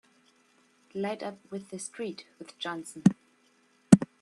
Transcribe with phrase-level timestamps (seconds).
[0.95, 3.03] Light up with the street with Johnson!